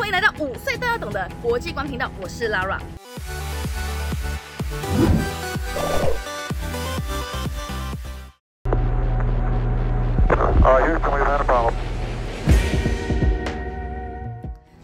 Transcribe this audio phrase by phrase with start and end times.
[0.00, 2.78] 欢迎来到五岁都要懂的国际观频道，我是 Lara。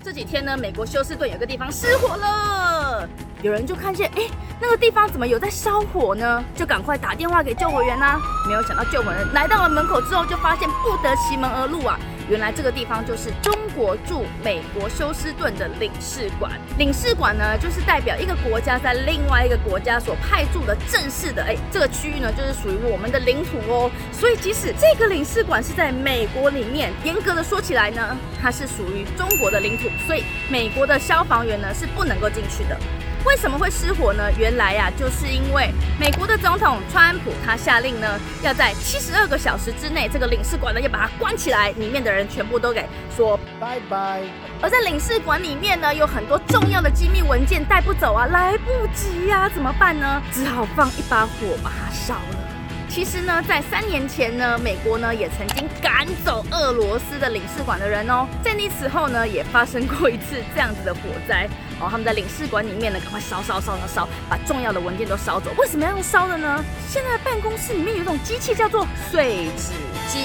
[0.04, 3.08] 这几天呢，美国休斯顿有个地方失火了，
[3.40, 4.28] 有人就看见，哎，
[4.60, 6.44] 那个地方怎么有在烧火呢？
[6.54, 8.20] 就赶快打电话给救火员呐。
[8.46, 11.98] 没有想到救火员来到了门口之后，就发现不得其门而入啊。
[12.28, 16.52] 原来这个地方就是中国驻美国休斯顿的领事馆。
[16.78, 23.90] 领事馆呢，就是代表一个国家在另外一个国家所派驻的正式的，哎，这个区域呢，就是属于我们的领土哦。
[24.12, 32.76] 所以即使这个领事馆是在美国里面，严格的说起来呢，它是属于中国的领土，所以美国的消防员呢是不能够进去的。
[33.26, 34.30] 为什么会失火呢？
[34.38, 44.22] 原来呀，就是因为美国的总统川普他下令呢，要在七十二个小时之内，这个领事馆呢要把它关起来，里面的人全部都给说拜拜。
[44.62, 50.22] 而在领事馆里面呢，有很多重要的机密文件带不走啊，来不及呀，怎么办呢？
[50.32, 52.55] 只好放一把火把它烧了。
[52.88, 58.26] 其实呢，在三年前呢，美国呢也曾经赶走俄罗斯的领事馆的人哦。
[58.42, 61.46] 在你此后呢，也发生过一次这样子的火灾
[61.78, 61.88] 哦。
[61.90, 65.50] 他们在领事馆里面呢，赶快烧烧烧烧烧，把重要的文件都烧走。
[65.58, 66.64] 为什么要用烧的呢？
[66.88, 69.72] 现在办公室里面有一种机器叫做碎纸
[70.08, 70.20] 机。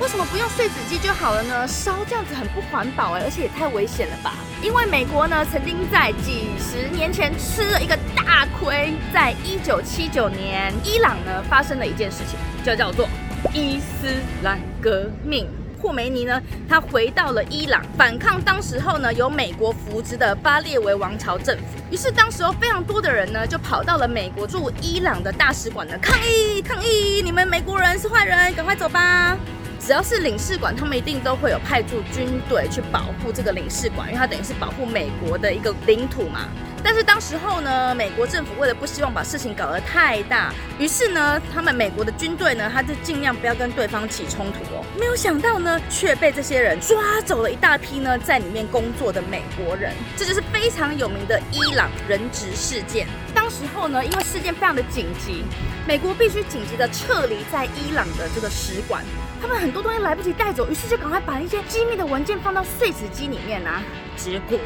[0.00, 1.68] 为什么不用碎纸机就好了呢？
[1.68, 4.34] 烧这样子很不环保哎，而且也太危险了吧！
[4.60, 13.08] 因为美国呢，曾经在几十年前吃了一个大亏，在一九七九年，伊朗呢发生了一件事情，就叫做
[13.54, 14.08] 伊斯
[14.42, 15.48] 兰革命。
[15.80, 21.62] 霍梅尼呢，他回到了伊朗，反抗当时候呢由美国扶植的巴列维王朝政府。
[21.88, 29.36] 于是当时候非常多的人呢，就跑到了美国驻伊朗的大使馆呢抗议抗议，你们美国人是坏人，赶快走吧！
[29.78, 36.48] 只要是领事馆，他们一定都会有派驻军队去保护这个领事馆，因为它等于是保护美国的一个领土嘛。
[36.80, 44.84] 但是当时候呢，美国政府为了不希望把事情搞得太大，于是呢，他们美国的军队呢，他就尽量不要跟对方起冲突哦。
[44.98, 49.92] 没有想到呢，却被这些人抓走了一大批呢，在里面工作的美国人。
[50.16, 53.08] 这就是非常有名的伊朗人质事件。
[53.48, 55.44] 时候呢，因为事件非常的紧急，
[55.86, 59.04] 美国必须紧急的撤离在伊朗的这个使馆。
[59.40, 63.82] 他们很多东西来不及带走，于是就赶快把一些机密的文件放到碎纸机里面啊。
[64.16, 64.58] 结果。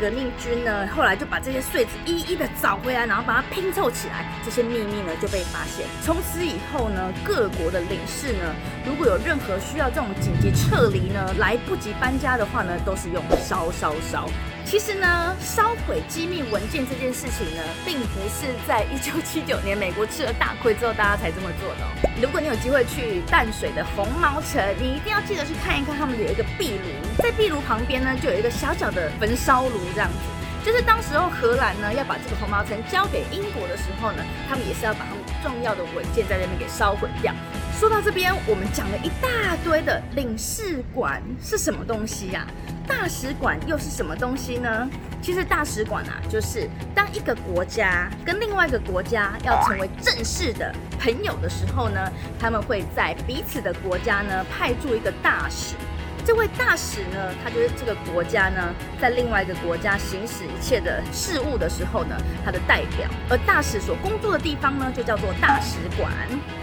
[0.00, 5.86] 革命军呢，后来就把这些碎纸一一的找回来，然后把它拼凑起来，这些秘密呢就被发现。
[6.02, 8.52] 从此以后呢，各国的领事呢，
[8.84, 14.28] 如果有任何需要这种紧急撤离呢，来不及搬家的话呢，都是用烧烧烧。
[14.64, 22.10] 其实呢，烧毁机密文件这件事情呢，并不是在一九七九年美国吃了大亏之后，大家才这么做的。
[22.20, 30.16] 如果你有机会去淡水的红毛城，你一定要记得去看一看，他们有一个壁炉，在壁炉旁边呢，就有一个小小的焚烧炉，这样子。
[30.64, 37.34] 就是当时候荷兰呢要把这个红毛城交给英国的时候呢，他们也是要把他们重要的文件在那边给烧毁掉。
[37.78, 42.46] 说到这边，我们讲了一大堆的领事馆是什么东西呀？
[42.86, 44.88] 大使馆又是什么东西呢？
[45.20, 55.74] 其实大使馆啊，就是当一个国家跟另外一个国家要成为正式的朋友的时候呢，他们会在彼此的国家呢派驻一个大使。
[56.26, 63.06] 这位大使呢，他就是这个国家呢在另外一个国家行使一切的事务的时候呢，他的代表。
[63.28, 66.10] 而大使所工作的地方呢，就叫做大使馆。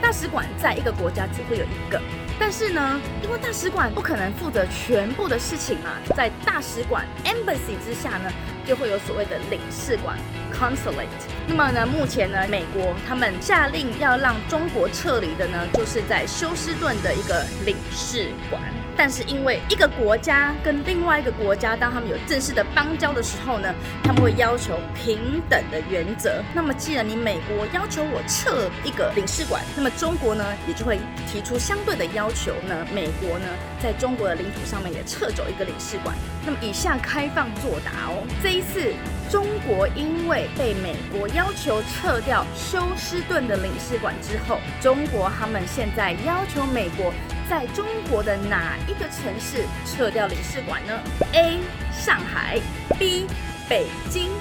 [0.02, 2.02] 大使馆在一个国家只会有一个。
[2.40, 8.32] 但是呢，因为大使馆不可能负责全部的事情嘛，在大使馆 （embassy） 之下呢，
[8.66, 10.18] 就会有所谓的领事馆
[10.52, 11.06] （consulate）。
[11.48, 18.60] 那么呢，目前呢，美国他们下令要让中国撤离的呢，就是在休斯顿的一个领事馆。
[18.96, 26.44] 但是因为一个国家跟另外一个国家，当他们有正式的邦交的时候呢，他们会要求平等的原则。
[26.54, 33.46] 那么既然你美国要求我撤一个领事馆，那么中国呢也就会提出相对的要求呢，美国呢
[33.82, 36.16] 在中国的领土上面也撤走一个领事馆。
[36.46, 38.94] 那么以下开放作答哦，这一次
[39.32, 47.14] 中国因为被美国要求撤掉休斯顿的领事馆之后，中国他们现在要求美国。
[47.50, 51.00] 在中国的哪一个城市撤掉领事馆呢
[51.34, 51.60] ？A.
[51.94, 52.60] 上海
[52.98, 53.26] B.
[53.70, 54.32] 北京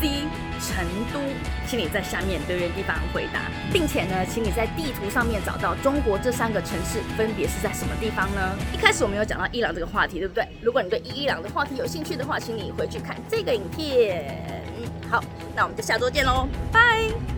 [0.00, 0.24] C.
[0.60, 1.20] 成都，
[1.66, 3.42] 请你在下面留言地方回答，
[3.72, 8.56] 并且呢，请你在地图上面找到中国这三个城市分别是在什么地方呢？
[8.72, 10.46] 一开始我们有讲到伊朗这个话题，对不对？
[10.60, 14.42] 如果你对伊朗的话题有兴趣的话，请你回去看这个影片。
[15.10, 15.22] 好，
[15.54, 17.35] 那我们就下周见喽，拜。